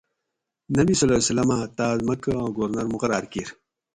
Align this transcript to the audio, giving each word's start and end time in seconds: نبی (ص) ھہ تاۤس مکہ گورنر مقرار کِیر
نبی 0.75 0.93
(ص) 0.99 1.01
ھہ 1.57 1.67
تاۤس 1.77 1.99
مکہ 2.07 2.33
گورنر 2.57 2.85
مقرار 2.93 3.23
کِیر 3.31 3.49